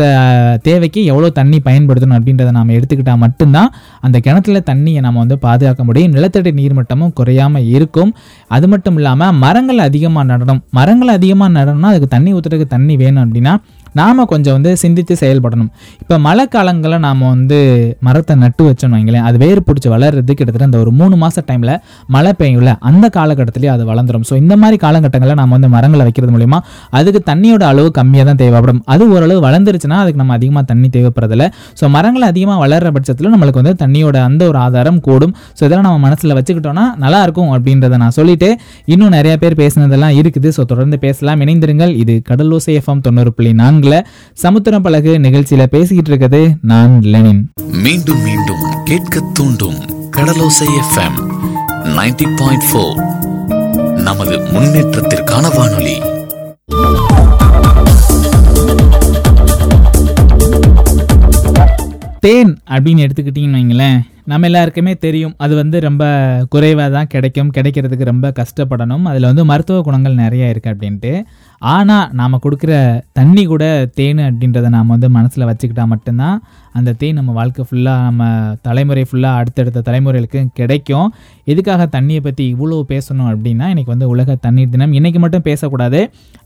[0.63, 6.13] தேவைக்கு எவ்வளோ தண்ணி பயன்படுத்தணும் அப்படின்றத நாம் எடுத்துக்கிட்டால் மட்டும்தான் அந்த கிணத்துல தண்ணியை நம்ம வந்து பாதுகாக்க முடியும்.
[6.13, 8.15] நிலத்தடி நீர்மட்டமும் குறையாமல் இருக்கும்.
[8.49, 10.61] அது மட்டும் இல்லாமல் மரங்கள் அதிகமாக நடணும்.
[10.71, 13.55] மரங்கள் அதிகமாக நடணும்னா அதுக்கு தண்ணி ஊற்றுறதுக்கு தண்ணி வேணும் அப்படின்னா
[14.01, 15.71] நாம் கொஞ்சம் வந்து சிந்தித்து செயல்படணும்.
[16.03, 17.59] இப்போ மழை காலங்களில் நாம் வந்து
[18.07, 21.75] மரத்தை நட்டு வச்சோன்னு வைங்களேன் அது வேறு பிடிச்சி வளர்றது கிட்டத்தட்ட அந்த ஒரு மூணு மாத டைமில்
[22.15, 24.25] மழை பெய்யும்ல அந்த காலகட்டத்திலேயே அது வளர்ந்துரும்.
[24.31, 26.61] ஸோ இந்த மாதிரி காலகட்டங்களில் நம்ம வந்து மரங்களை வைக்கிறது மூலிமா
[26.99, 28.81] அதுக்கு தண்ணியோட அளவு கம்மியாக தான் தேவைப்படும்.
[28.95, 31.47] அது ஓரளவு வளர்ந்துருச்சுன்னா அதுக்கு நம்ம அதிகமாக தண்ணி தேவைப்படுறதில்ல.
[31.81, 35.35] ஸோ மரங்கள் அதிகமாக வளர்கிற பட்சத்தில் நம்மளுக்கு வந்து தண்ணியோட அந்த ஒரு ஆதாரம் கூடும்.
[35.59, 38.51] ஸோ இதெல்லாம் நம்ம மனசில் வச்சுக்கிட்டோம்னா நல்லா இருக்கும் அப்படின்றத நான் சொல்லிட்டு
[38.93, 40.49] இன்னும் நிறைய பேர் பேசினதெல்லாம் இருக்குது.
[40.57, 41.41] ஸோ தொடர்ந்து பேசலாம்.
[41.47, 41.93] இணைந்திருங்கள்.
[42.03, 44.07] இது கடலோசை எஃப்எம் தொண்ணூறு புள்ளி நான்கில்
[44.39, 47.41] சமுத்திரம் பழகு நிகழ்ச்சியில் பேசிக்கிட்டு இருக்குது நான் லெனின்.
[47.85, 49.79] மீண்டும் மீண்டும் கேட்க தூண்டும்
[50.17, 51.19] கடலோசை எஃப்எம்
[51.91, 52.69] 90.4 பாயிண்ட்
[54.03, 55.97] நமது முன்னேற்றத்திற்கான வானொலி.
[62.21, 63.99] தேன் அப்படின்னு எடுத்துக்கிட்டிங்கன்னு வைங்களேன்.
[64.31, 65.35] நம்ம எல்லாருக்குமே தெரியும்.
[65.45, 66.05] அது வந்து ரொம்ப
[66.55, 67.53] குறைவாக தான் கிடைக்கும்.
[67.57, 69.05] கிடைக்கிறதுக்கு ரொம்ப கஷ்டப்படணும்.
[69.11, 71.13] அதில் வந்து மருத்துவ குணங்கள் நிறைய இருக்குது அப்படின்ட்டு.
[71.75, 72.73] ஆனால் நாம் கொடுக்குற
[73.19, 73.65] தண்ணி கூட
[73.99, 76.37] தேன் அப்படின்றத நாம் வந்து மனசில் வச்சுக்கிட்டால் மட்டும்தான்
[76.79, 78.25] அந்த தேன் நம்ம வாழ்க்கை ஃபுல்லாக நம்ம
[78.67, 81.09] தலைமுறை ஃபுல்லாக அடுத்தடுத்த தலைமுறைகளுக்கு கிடைக்கும்.
[81.53, 84.95] எதுக்காக தண்ணியை பற்றி இவ்வளோ பேசணும் அப்படின்னா இன்றைக்கி வந்து உலக தண்ணீர் தினம்.
[84.99, 86.01] இன்றைக்கி மட்டும் பேசக்கூடாது.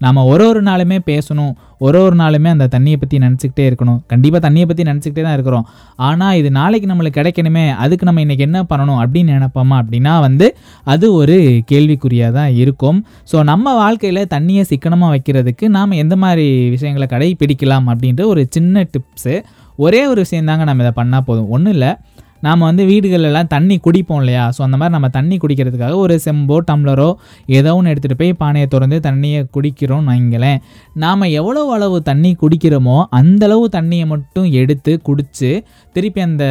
[0.05, 1.53] நாம் ஒரு ஒரு நாளுமே பேசணும்.
[1.87, 3.99] ஒரு ஒரு நாளுமே அந்த தண்ணியை பற்றி நினச்சிக்கிட்டே இருக்கணும்.
[4.11, 5.65] கண்டிப்பாக தண்ணியை பற்றி நினச்சிக்கிட்டே தான் இருக்கிறோம்.
[6.09, 10.49] ஆனால் இது நாளைக்கு நம்மளுக்கு கிடைக்கணுமே அதுக்கு நம்ம இன்றைக்கி என்ன பண்ணணும் அப்படின்னு நினைப்போமா அப்படின்னா வந்து
[10.95, 11.37] அது ஒரு
[11.71, 13.01] கேள்விக்குறியாக தான் இருக்கும்.
[13.33, 16.47] ஸோ நம்ம வாழ்க்கையில் தண்ணியை சிக்கனமாக வைக்கிறதுக்கு நாம் எந்த மாதிரி
[16.77, 19.35] விஷயங்களை கடைபிடிக்கலாம் அப்படின்ற ஒரு சின்ன டிப்ஸு
[19.77, 21.49] ஒரே ஒரு விஷயந்தாங்க நம்ம இதை பண்ணால் போதும்.
[21.49, 21.93] ஒன்றும் இல்லை
[22.41, 24.45] நாம் வந்து வீடுகளெல்லாம் தண்ணி குடிப்போம் இல்லையா?
[24.57, 27.15] ஸோ அந்த மாதிரி நம்ம தண்ணி குடிக்கிறதுக்காக ஒரு செம்போ டம்ளரோ
[27.47, 30.59] ஏதோ ஒன்று எடுத்துகிட்டு போய் பானையை திறந்து தண்ணியை குடிக்கிறோம்னு வைங்களேன்.
[30.95, 36.45] நாம் எவ்வளோ அளவு தண்ணி குடிக்கிறோமோ அந்தளவு தண்ணியை மட்டும் எடுத்து குடித்து திருப்பி அந்த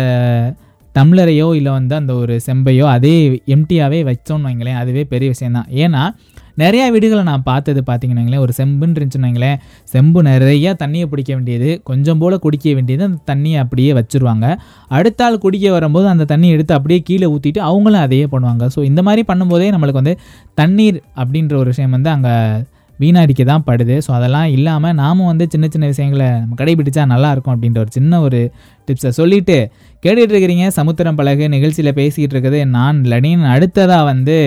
[0.96, 4.76] டம்ளரையோ இல்லை வந்து அந்த ஒரு செம்பையோ அதே எம்டியாகவே வச்சோன்னு வைங்களேன்.
[4.76, 6.16] அதுவே பெரிய விஷயந்தான் ஏன்னா
[6.58, 9.58] நிறையா வீடுகளை நான் பார்த்தது பார்த்தீங்கன்னு ஒரு செம்புன்னு இருந்துச்சுன்னங்களேன்
[9.94, 11.70] செம்பு நிறையா தண்ணியை பிடிக்க வேண்டியது.
[11.90, 13.04] கொஞ்சம் போல் குடிக்க வேண்டியது.
[13.10, 14.46] அந்த தண்ணியை அப்படியே வச்சுருவாங்க.
[14.98, 18.66] அடுத்த ஆள் குடிக்க வரும்போது அந்த தண்ணியை எடுத்து அப்படியே கீழே ஊற்றிட்டு அவங்களும் அதையே பண்ணுவாங்க.
[18.76, 20.16] ஸோ இந்த மாதிரி பண்ணும்போதே நம்மளுக்கு வந்து
[20.62, 22.36] தண்ணீர் அப்படின்ற ஒரு விஷயம் வந்து அங்கே
[23.00, 23.96] வீணடிக்க தான் படுது.
[24.06, 28.40] ஸோ அதெல்லாம் இல்லாமல் நாமும் வந்து சின்ன சின்ன விஷயங்களை நம்ம கடைபிடிச்சா நல்லாயிருக்கும் அப்படின்ற ஒரு சின்ன ஒரு
[28.88, 29.58] டிப்ஸை சொல்லிட்டு
[30.04, 34.38] கேட்டுட்ருக்கிறீங்க சமுத்திரம் பழகு நிகழ்ச்சியில் பேசிக்கிட்டு இருக்குது நான் லடின் அடுத்ததாக வந்து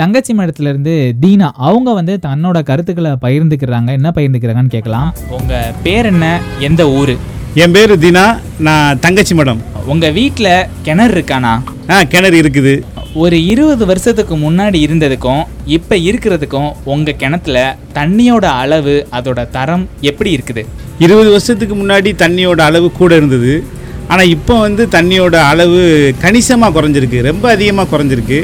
[0.00, 3.90] தங்கச்சி மடத்துலேருந்து தீனா அவங்க வந்து தன்னோட கருத்துக்களை பகிர்ந்துக்கிறாங்க.
[3.98, 5.08] என்ன பகிர்ந்துக்கிறாங்கன்னு கேட்கலாம்.
[5.36, 6.26] உங்கள் பேர் என்ன?
[6.66, 7.12] எந்த ஊர்?
[7.62, 8.24] என் பேர் தினா.
[8.66, 9.62] நான் தங்கச்சி மடம்.
[9.92, 10.52] உங்கள் வீட்டில்
[10.86, 11.52] கிணறு இருக்கானா?
[11.94, 12.74] ஆ கிணறு இருக்குது.
[13.24, 15.42] ஒரு இருபது வருஷத்துக்கு முன்னாடி இருந்ததுக்கும்
[15.78, 17.58] இப்போ இருக்கிறதுக்கும் உங்கள் கிணத்துல
[17.98, 20.64] தண்ணியோட அளவு அதோட தரம் எப்படி இருக்குது?
[21.06, 23.52] இருபது வருஷத்துக்கு முன்னாடி தண்ணியோட அளவு கூட இருந்தது.
[24.12, 25.80] ஆனால் இப்போ வந்து தண்ணியோட அளவு
[26.20, 27.20] கணிசமாக குறைஞ்சிருக்கு.
[27.30, 28.40] ரொம்ப அதிகமாக குறைஞ்சிருக்கு.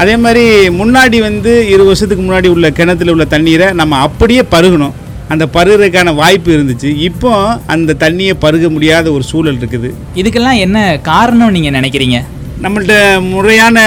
[0.00, 0.44] அதே மாதிரி
[0.80, 4.94] முன்னாடி வந்து இருபது வருஷத்துக்கு முன்னாடி உள்ள கிணத்துல உள்ள தண்ணீரை நம்ம அப்படியே பருகணும்.
[5.32, 6.88] அந்த பருகிறதுக்கான வாய்ப்பு இருந்துச்சு.
[7.08, 7.32] இப்போ
[7.74, 9.90] அந்த தண்ணியை பருக முடியாத ஒரு சூழல் இருக்குது.
[10.20, 10.78] இதுக்கெல்லாம் என்ன
[11.10, 12.18] காரணம் நீங்கள் நினைக்கிறீங்க?
[12.64, 12.96] நம்மள்ட்ட
[13.32, 13.78] முறையான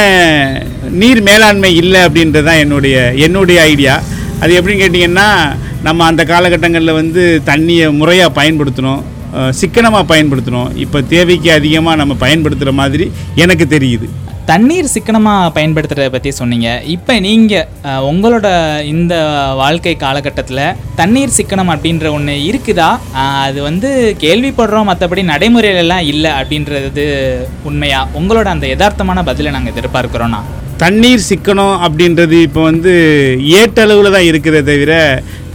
[1.01, 3.95] நீர் மேலாண்மை இல்லை அப்படின்றது தான் என்னுடைய என்னுடைய ஐடியா
[4.41, 5.27] அது எப்படின்னு கேட்டிங்கன்னா
[5.87, 9.01] நம்ம அந்த காலகட்டங்களில் வந்து தண்ணியை முறையாக பயன்படுத்தணும்
[9.59, 13.05] சிக்கனமாக பயன்படுத்தணும் இப்போ தேவைக்கு அதிகமாக நம்ம பயன்படுத்துகிற மாதிரி
[13.43, 14.07] எனக்கு தெரியுது.
[14.49, 16.69] தண்ணீர் சிக்கனமாக பயன்படுத்துறதை பற்றி சொன்னீங்க.
[16.95, 18.47] இப்போ நீங்கள் உங்களோட
[18.91, 19.13] இந்த
[19.61, 20.61] வாழ்க்கை காலகட்டத்தில்
[20.99, 22.89] தண்ணீர் சிக்கனம் அப்படின்ற ஒன்று இருக்குதா?
[23.45, 23.89] அது வந்து
[24.25, 27.05] கேள்விப்படுறோம் மற்றபடி நடைமுறையிலலாம் இல்லை அப்படின்றது
[27.71, 30.41] உண்மையாக உங்களோட அந்த யதார்த்தமான பதிலை நாங்கள் எதிர்பார்க்குறோன்னா
[30.77, 32.93] தண்ணீர் சிக்கனம் அப்படின்றது இப்போ வந்து
[33.59, 34.93] ஏட்டளவில் தான் இருக்கிறத தவிர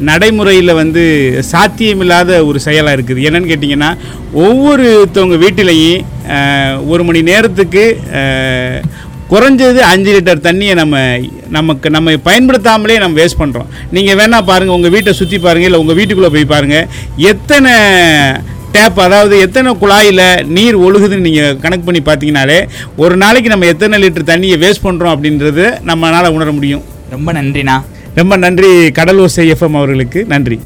[0.00, 1.02] நடைமுறையில் வந்து
[1.50, 3.24] சாத்தியமில்லாத ஒரு செயலாக இருக்குது.
[3.28, 3.90] என்னன்னு கேட்டிங்கன்னா
[4.44, 6.06] ஒவ்வொருத்தவங்க வீட்டிலையும்
[6.86, 7.84] ஒரு மணி நேரத்துக்கு
[9.28, 10.96] குறைஞ்சது அஞ்சு லிட்டர் தண்ணியை நம்ம
[11.48, 15.98] நமக்கு நம்ம பயன்படுத்தாமலே நம்ம வேஸ்ட் பண்ணுறோம் நீங்கள் வேணால் பாருங்கள் உங்கள் வீட்டை சுற்றி பாருங்கள் இல்லை உங்கள்
[15.98, 16.88] வீட்டுக்குள்ளே போய் பாருங்கள்
[17.32, 17.74] எத்தனை
[18.72, 22.58] டேப் அதாவது எத்தனை குழாயில் நீர் ஒழுகுதுன்னு நீங்கள் கணக்கு பண்ணி பார்த்தீங்கனாலே
[22.96, 26.84] ஒரு நாளைக்கு நம்ம எத்தனை லிட்டர் தண்ணியை வேஸ்ட் பண்ணுறோம் அப்படின்றது நம்மளால் உணர முடியும்.
[27.10, 27.76] ரொம்ப நன்றிண்ணா.
[28.14, 30.24] ரொம்ப நன்றி கடலூர் எஃப்எம் அவர்களுக்கு.
[30.24, 30.58] நன்றி.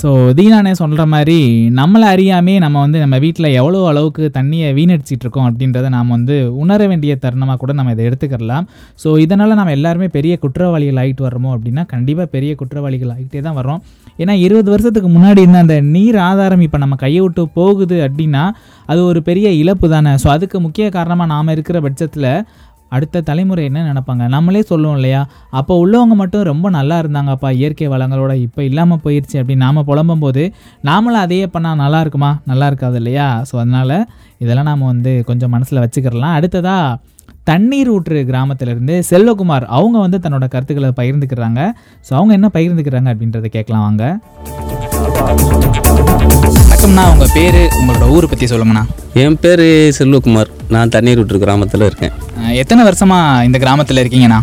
[0.00, 1.38] ஸோ தீனானே சொல்கிற மாதிரி
[1.70, 6.86] நம்மளை அறியாமே நம்ம வந்து நம்ம வீட்டில் எவ்வளோ அளவுக்கு தண்ணியை வீணடிச்சிட்டு இருக்கோம் அப்படின்றத நாம் வந்து உணர
[6.86, 8.66] வேண்டிய தருணமாக கூட நம்ம இதை எடுத்துக்கலாம்
[9.04, 13.82] ஸோ இதனால் நம்ம எல்லாருமே பெரிய குற்றவாளிகள் ஆகிட்டு வரோமோ அப்படின்னா கண்டிப்பாக பெரிய குற்றவாளிகள் ஆகிட்டே தான் வரோம்
[14.18, 18.44] ஏன்னா இருபது வருஷத்துக்கு முன்னாடி இருந்த அந்த நீர் ஆதாரம் இப்போ நம்ம கையை விட்டு போகுது அப்படின்னா
[18.86, 20.14] அது ஒரு பெரிய இழப்பு தானே.
[20.14, 22.30] ஸோ அதுக்கு முக்கிய காரணமாக நாம் இருக்கிற பட்சத்தில்
[22.96, 24.24] அடுத்த தலைமுறை என்ன நினப்பாங்க?
[24.34, 25.20] நம்மளே சொல்லுவோம் இல்லையா?
[25.58, 30.44] அப்போ உள்ளவங்க மட்டும் ரொம்ப நல்லா இருந்தாங்கப்பா இயற்கை வளங்களோட இப்போ இல்லாமல் போயிடுச்சு அப்படின்னு நாம் புலம்பும் போது
[30.88, 32.32] நாமளும் அதையே பண்ணால் நல்லா இருக்குமா?
[32.52, 33.28] நல்லா இருக்காது இல்லையா?
[33.50, 33.96] ஸோ அதனால்
[34.44, 36.98] இதெல்லாம் நாம் வந்து கொஞ்சம் மனசில் வச்சுக்கிறலாம் அடுத்ததாக
[37.50, 41.60] தண்ணீர் ஊற்று கிராமத்திலிருந்து செல்வகுமார் அவங்க வந்து தன்னோட கருத்துக்களை பகிர்ந்துக்கிறாங்க.
[42.06, 44.04] ஸோ அவங்க என்ன பகிர்ந்துக்கிறாங்க அப்படின்றத கேட்கலாம் வாங்க.
[46.82, 48.82] வணக்கம்ண்ணா உங்கள் பேர் உங்களோட ஊரை பற்றி சொல்லுங்கண்ணா
[49.22, 49.62] என் பேர்
[49.96, 50.50] செல்வகுமார்.
[50.74, 52.12] நான் தண்ணீர் விட்டு கிராமத்தில் இருக்கேன்.
[52.62, 54.38] எத்தனை வருஷமாக இந்த கிராமத்தில் இருக்கீங்கண்ணா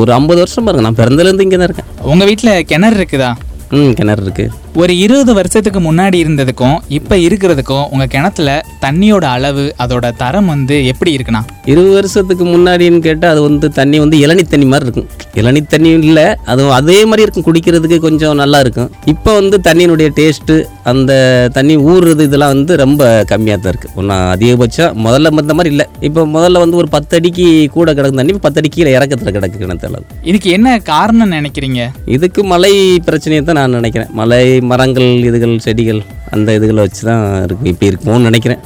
[0.00, 1.88] ஒரு ஐம்பது வருஷம் பாருங்க நான் பிறந்தலேருந்து இங்கே தான் இருக்கேன்.
[2.12, 3.30] உங்கள் வீட்டில் கிணறு இருக்குதா?
[3.78, 8.50] ம் கிணறு இருக்குது ஒரு இருபது வருஷத்துக்கு முன்னாடி இருந்ததுக்கும் இப்போ இருக்கிறதுக்கும் உங்கள் கிணத்துல
[8.84, 11.42] தண்ணியோட அளவு அதோட தரம் வந்து எப்படி இருக்குண்ணா?
[11.72, 15.08] இருபது வருஷத்துக்கு முன்னாடின்னு கேட்டால் அது வந்து தண்ணி வந்து இளநி தண்ணி மாதிரி இருக்கும்.
[15.40, 18.88] இளநி தண்ணி இல்லை அது அதே மாதிரி இருக்கும் குடிக்கிறதுக்கு கொஞ்சம் நல்லா இருக்கும்.
[19.12, 20.56] இப்போ வந்து தண்ணியினுடைய டேஸ்ட்டு
[20.92, 21.12] அந்த
[21.58, 25.86] தண்ணி ஊறுறது இதெல்லாம் வந்து ரொம்ப கம்மியாக தான் இருக்குது ஒன்றா அதிகபட்சம் முதல்ல இந்த மாதிரி இல்லை.
[26.10, 29.62] இப்போ முதல்ல வந்து ஒரு பத்து அடிக்கு கூட கிடக்கும் தண்ணி இப்போ பத்து அடி கீழே இறக்கத்தில் கிடக்கு
[29.66, 30.02] கிணத்துல.
[30.32, 31.82] இதுக்கு என்ன காரணம் நினைக்கிறீங்க?
[32.16, 32.74] இதுக்கு மழை
[33.10, 34.12] பிரச்சனையை தான் நான் நினைக்கிறேன்.
[34.22, 36.00] மழை மரங்கள் இதுகள் செடிகள்
[36.34, 37.64] அந்த இதுகளை வச்சு தான் இருக்கு.
[37.70, 38.60] இப்படி இருக்குமோன்னு நினைக்கிறேன்.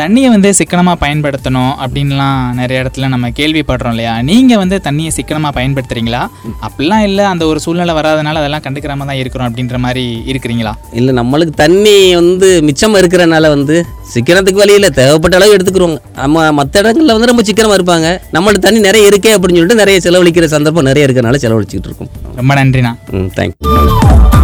[0.00, 4.12] தண்ணியை வந்து சிக்கனமாக பயன்படுத்தணும் அப்படின்லாம் நிறைய இடத்துல நம்ம கேள்விப்படுறோம் இல்லையா?
[4.28, 6.22] நீங்கள் வந்து தண்ணியை சிக்கனமாக பயன்படுத்துறீங்களா?
[6.66, 10.72] அப்படிலாம் இல்லை அந்த ஒரு சூழ்நிலை வராதனால அதெல்லாம் கண்டுக்கிறாம தான் இருக்கிறோம் அப்படின்ற மாதிரி இருக்கிறீங்களா?
[11.00, 13.76] இல்லை நம்மளுக்கு தண்ணி வந்து மிச்சமாக இருக்கிறனால வந்து
[14.14, 18.08] சிக்கனத்துக்கு வழியில் தேவைப்பட்ட அளவு எடுத்துக்கிறோங்க நம்ம மற்ற இடங்களில் வந்து ரொம்ப சிக்கனமாக இருப்பாங்க.
[18.36, 22.12] நம்மள்ட்ட தண்ணி நிறைய இருக்கே அப்படின்னு சொல்லிட்டு நிறைய செலவழிக்கிற சந்தர்ப்பம் நிறைய இருக்கிறனால செலவழிச்சிக்கிட்டு இருக்கோம்.
[22.40, 22.94] ரொம்ப நன்றிண்ணா.
[23.18, 24.34] ம் தேங்க்யூ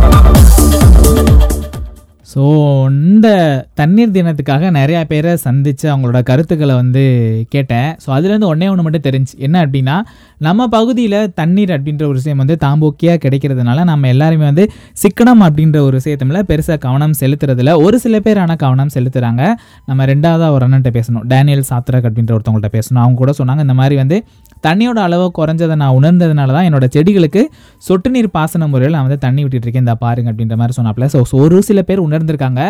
[2.33, 2.43] ஸோ
[2.89, 3.29] இந்த
[3.75, 7.03] தண்ணீர் தினத்துக்காக நிறையா பேரை சந்தித்து அவங்களோட கருத்துக்களை வந்து
[7.49, 7.89] கேட்டேன்.
[8.05, 9.97] ஸோ அதுலேருந்து ஒன்றே ஒன்று மட்டும் தெரிஞ்சு என்ன அப்படின்னா
[10.39, 14.65] நம்ம பகுதியில் தண்ணீர் அப்படின்ற ஒரு விஷயம் வந்து தாம்போக்கியாக கிடைக்கிறதுனால நம்ம எல்லாருமே வந்து
[15.03, 17.75] சிக்கனம் அப்படின்ற ஒரு விஷயத்துல பெருசாக கவனம் செலுத்துறதில்ல.
[17.83, 19.43] ஒரு சில பேர் ஆனால் கவனம் செலுத்துகிறாங்க
[19.87, 21.25] நம்ம ரெண்டாவதாக ஒரு அண்ணன்ட்ட பேசணும்.
[21.27, 23.03] டேனியல் சாத்ரக் அப்படின்ற ஒருத்தவங்கள்ட்ட பேசணும்.
[23.05, 24.25] அவங்க கூட சொன்னாங்க இந்த மாதிரி வந்து
[24.67, 27.43] தண்ணியோட அளவு குறைஞ்சதை நான் உணர்ந்ததுனால தான் என்னோட செடிகளுக்கு
[27.87, 31.59] சொட்டு நீர் பாசன முறையில் நான் வந்து தண்ணி விட்டுட்ருக்கேன் இந்த பாருங்க அப்படின்ற மாதிரி சொன்னாப்ல ஸோ ஒரு
[31.69, 32.61] சில பேர் உணர்ந்திருக்காங்க.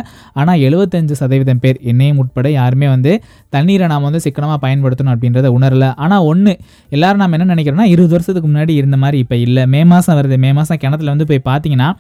[0.41, 3.13] ஆனால் எழுபத்தஞ்சு சதவீதம் பேர் என்னையும் உட்பட யாருமே வந்து
[3.57, 5.87] தண்ணீரை நாம் வந்து சிக்கனமாக பயன்படுத்தணும் அப்படின்றத உணரல.
[6.07, 6.55] ஆனால் ஒன்று
[6.97, 9.65] எல்லாரும் நம்ம என்ன நினைக்கிறோம்னா இருபது வருஷத்துக்கு முன்னாடி இருந்த மாதிரி இப்போ இல்லை.
[9.75, 10.39] மே மாதம் வருது.
[10.47, 11.91] மே மாதம் கிணத்துல வந்து போய் பார்த்தீங்கன்னா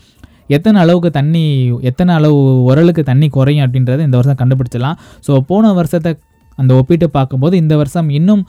[0.57, 1.43] எத்தனை அளவுக்கு தண்ணி
[1.89, 2.39] எத்தனை அளவு
[2.71, 4.97] உரலுக்கு தண்ணி குறையும் அப்படின்றத இந்த வருஷம் கண்டுபிடிச்சிடலாம்.
[5.27, 6.11] ஸோ போன வருஷத்தை
[6.61, 8.43] அந்த ஒப்பிட்டு பார்க்கும்போது இந்த வருஷம் இன்னும்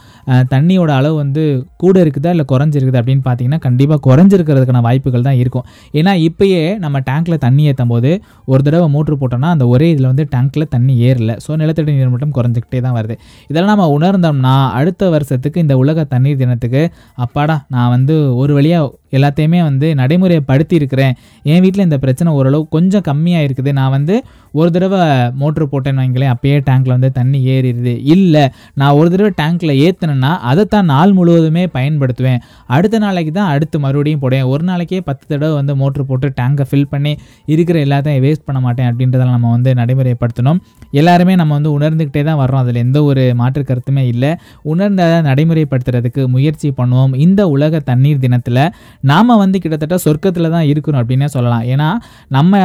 [0.54, 1.44] தண்ணியோட அளவு வந்து
[1.84, 5.66] கூட இருக்குதா இல்லை குறைஞ்சிருக்குது அப்படின்னு பார்த்தீங்கன்னா கண்டிப்பாக குறைஞ்சிருக்கிறதுக்கான வாய்ப்புகள் தான் இருக்கும்.
[6.00, 8.12] ஏன்னா இப்போயே நம்ம டேங்க்கில் தண்ணி ஏற்றும் போது
[8.52, 11.32] ஒரு தடவை மோட்ரு போட்டோம்னா அந்த ஒரே இதில் வந்து டேங்க்கில் தண்ணி ஏறல.
[11.46, 13.18] ஸோ நிலத்தடி நீர் மட்டும் குறைஞ்சிக்கிட்டே தான் வருது.
[13.52, 16.84] இதெல்லாம் நம்ம உணர்ந்தோம்னா அடுத்த வருஷத்துக்கு இந்த உலக தண்ணீர் தினத்துக்கு
[17.26, 21.14] அப்பாடா நான் வந்து ஒரு வழியாக எல்லாத்தையுமே வந்து நடைமுறைப்படுத்தி இருக்கிறேன்
[21.52, 24.16] என் வீட்டில் இந்த பிரச்சனை ஓரளவு கொஞ்சம் கம்மியாக இருக்குது நான் வந்து
[24.60, 25.00] ஒரு தடவை
[25.42, 27.94] மோட்ரு போட்டேன்னு வைங்களேன் அப்பயே டேங்க்கில் வந்து தண்ணி ஏறிடுது.
[28.16, 28.44] இல்லை
[28.80, 32.42] நான் ஒரு தடவை டேங்க்கில் ஏற்றுனேன்னா அதைத்தான் நாள் முழுவதுமே பயன்படுத்துவேன்.
[32.76, 34.48] அடுத்த நாளைக்கு தான் அடுத்து மறுபடியும் போடுவேன்.
[34.54, 37.14] ஒரு நாளைக்கே பத்து தடவை வந்து மோட்ரு போட்டு டேங்கை ஃபில் பண்ணி
[37.54, 40.60] இருக்கிற எல்லாத்தையும் வேஸ்ட் பண்ண மாட்டேன் அப்படின்றதெல்லாம் நம்ம வந்து நடைமுறைப்படுத்தணும்.
[41.02, 42.64] எல்லாருமே நம்ம வந்து உணர்ந்துக்கிட்டே தான் வர்றோம்.
[42.64, 44.32] அதில் எந்த ஒரு மாற்று கருத்துமே இல்லை.
[44.74, 47.16] உணர்ந்த நடைமுறைப்படுத்துறதுக்கு முயற்சி பண்ணுவோம்.
[47.26, 48.64] இந்த உலக தண்ணீர் தினத்தில்
[49.12, 51.64] நாம் வந்து கிட்டத்தட்ட சொர்க்கத்தில் தான் இருக்கணும் அப்படின்னே சொல்லலாம்.
[51.74, 51.88] ஏன்னா
[52.36, 52.62] நம்ம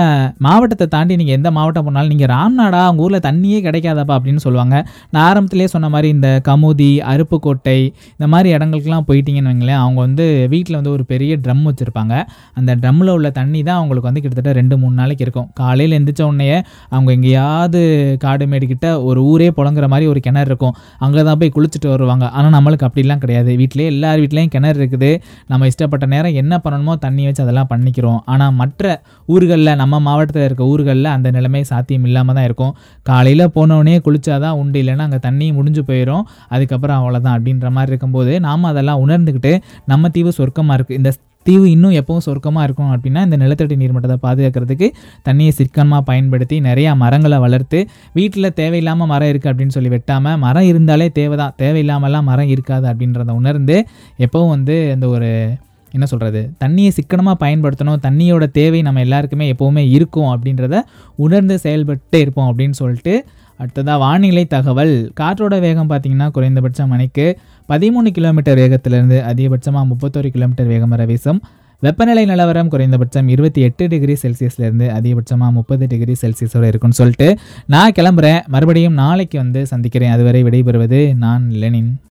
[0.47, 4.77] மாவட்டத்தை தாண்டி நீங்கள் எந்த மாவட்டம் போனாலும் நீங்கள் ராம்நாடா அவங்க ஊரில் தண்ணியே கிடைக்காதப்பா அப்படின்னு சொல்லுவாங்க.
[5.15, 7.79] நான் ஆரம்பத்திலே சொன்ன மாதிரி இந்த கமுதி அருப்புக்கோட்டை
[8.17, 12.15] இந்த மாதிரி இடங்களுக்குலாம் போயிட்டீங்கன்னு வைங்களேன் அவங்க வந்து வீட்டில் வந்து ஒரு பெரிய ட்ரம் வச்சுருப்பாங்க.
[12.61, 15.49] அந்த ட்ரம்மில் உள்ள தண்ணி தான் அவங்களுக்கு வந்து கிட்டத்தட்ட ரெண்டு மூணு நாளைக்கு இருக்கும்.
[15.63, 16.49] காலையில் எந்திரிச்ச உடனே
[16.95, 17.83] அவங்க எங்கேயாவது
[18.27, 18.47] காடு
[19.09, 20.75] ஒரு ஊரே புழங்குற மாதிரி ஒரு கிணறு இருக்கும்.
[21.05, 22.25] அங்கே தான் போய் குளிச்சுட்டு வருவாங்க.
[22.37, 23.51] ஆனால் நம்மளுக்கு அப்படிலாம் கிடையாது.
[23.61, 25.11] வீட்டிலே எல்லார் வீட்லேயும் கிணறு இருக்குது.
[25.53, 28.19] நம்ம இஷ்டப்பட்ட நேரம் என்ன பண்ணணுமோ தண்ணி வச்சு அதெல்லாம் பண்ணிக்கிறோம்.
[28.33, 28.85] ஆனால் மற்ற
[29.29, 32.75] ஊர்களில் நம்ம மாவட்டத்தில் இருக்க ஊர்களில் அந்த நிலைமை சாத்தியம் இல்லாமல் தான் இருக்கும்.
[33.11, 38.71] காலையில் போனோடனே குளிச்சாதான் உண்டு இல்லைன்னா அங்கே தண்ணி முடிஞ்சு போயிடும் அதுக்கப்புறம் அவ்வளோதான் அப்படின்ற மாதிரி இருக்கும்போது நாம்
[38.73, 39.55] அதெல்லாம் உணர்ந்துக்கிட்டு
[39.93, 41.11] நம்ம தீவு சொர்க்கமாக இருக்குது இந்த
[41.47, 44.87] தீவு இன்னும் எப்பவும் சொர்க்கமாக இருக்கும் அப்படின்னா இந்த நிலத்தடி நீர்மட்டத்தை பாதுகாக்கிறதுக்கு
[45.23, 47.79] தண்ணியை சிக்கனமாக பயன்படுத்தி நிறையா மரங்களை வளர்த்து
[48.13, 53.33] வீட்டில் தேவையில்லாமல் மரம் இருக்குது அப்படின்னு சொல்லி வெட்டாமல் மரம் இருந்தாலே தேவை தான் தேவையில்லாமலாம் மரம் இருக்காது அப்படின்றத
[53.33, 53.79] உணர்ந்து
[54.19, 55.31] எப்பவும் வந்து அந்த ஒரு
[55.93, 60.81] என்ன சொல்கிறது தண்ணியை சிக்கனமாக பயன்படுத்தணும் தண்ணியோட தேவை நம்ம எல்லாருக்குமே எப்போவுமே இருக்கும் அப்படின்றத
[61.17, 63.25] உணர்ந்து செயல்பட்டு இருப்போம் அப்படின்னு சொல்லிட்டு
[63.57, 65.13] அடுத்ததாக வானிலை தகவல்.
[65.21, 71.43] காற்றோட வேகம் பார்த்தீங்கன்னா குறைந்தபட்சம் மணிக்கு பதிமூணு கிலோமீட்டர் வேகத்திலிருந்து அதிகபட்சமாக முப்பத்தோரு கிலோமீட்டர் வேகம் வர வீசும்.
[71.81, 78.47] வெப்பநிலை நிலவரம் குறைந்தபட்சம் இருபத்தி எட்டு டிகிரி செல்சியஸ்லேருந்து அதிகபட்சமாக முப்பது டிகிரி செல்சியஸ் வரை சொல்லிட்டு நான் கிளம்புறேன்.
[78.47, 80.11] மறுபடியும் நாளைக்கு வந்து சந்திக்கிறேன்.
[80.11, 82.01] அதுவரை விடைபெறுவது நான் லெனின்.